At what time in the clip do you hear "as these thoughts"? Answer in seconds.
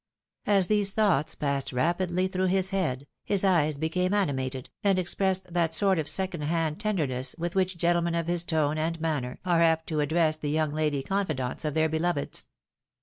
0.47-1.35